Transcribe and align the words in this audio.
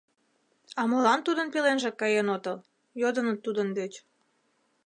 —А 0.79 0.81
молан 0.89 1.19
тудын 1.27 1.47
пеленжак 1.53 1.95
каен 2.01 2.27
отыл?— 2.35 2.57
йодыныт 3.01 3.39
тудын 3.45 3.67
деч. 3.77 3.93